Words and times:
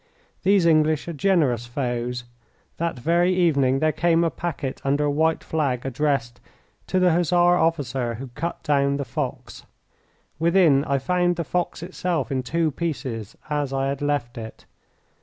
These 0.41 0.65
English 0.65 1.07
are 1.07 1.13
generous 1.13 1.67
foes. 1.67 2.23
That 2.77 2.97
very 2.97 3.35
evening 3.35 3.77
there 3.77 3.91
came 3.91 4.23
a 4.23 4.31
packet 4.31 4.81
under 4.83 5.03
a 5.03 5.11
white 5.11 5.43
flag 5.43 5.85
addressed 5.85 6.39
"To 6.87 6.99
the 6.99 7.11
Hussar 7.11 7.35
officer 7.55 8.15
who 8.15 8.29
cut 8.29 8.63
down 8.63 8.97
the 8.97 9.05
fox." 9.05 9.63
Within, 10.39 10.83
I 10.85 10.97
found 10.97 11.35
the 11.35 11.43
fox 11.43 11.83
itself 11.83 12.31
in 12.31 12.41
two 12.41 12.71
pieces, 12.71 13.35
as 13.47 13.71
I 13.71 13.89
had 13.89 14.01
left 14.01 14.39
it. 14.39 14.65